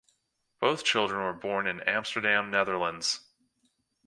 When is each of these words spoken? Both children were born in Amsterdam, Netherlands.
Both 0.59 0.83
children 0.83 1.21
were 1.23 1.31
born 1.31 1.67
in 1.67 1.81
Amsterdam, 1.81 2.49
Netherlands. 2.49 3.19